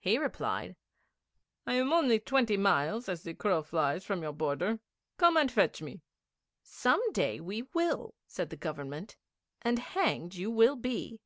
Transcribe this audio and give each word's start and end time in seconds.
He 0.00 0.18
replied: 0.18 0.76
'I 1.66 1.72
am 1.76 1.92
only 1.94 2.20
twenty 2.20 2.58
miles, 2.58 3.08
as 3.08 3.22
the 3.22 3.32
crow 3.32 3.62
flies, 3.62 4.04
from 4.04 4.20
your 4.20 4.34
border. 4.34 4.80
Come 5.16 5.38
and 5.38 5.50
fetch 5.50 5.80
me.' 5.80 6.02
'Some 6.62 7.00
day 7.12 7.40
we 7.40 7.62
will 7.72 8.08
come,' 8.08 8.12
said 8.26 8.50
the 8.50 8.56
Government, 8.58 9.16
'and 9.62 9.78
hanged 9.78 10.34
you 10.34 10.50
will 10.50 10.76
be.' 10.76 11.22